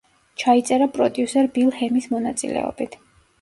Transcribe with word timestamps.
ჩაიწერა 0.43 0.87
პროდიუსერ 0.95 1.51
ბილ 1.59 1.69
ჰემის 1.83 2.09
მონაწილეობით. 2.15 2.99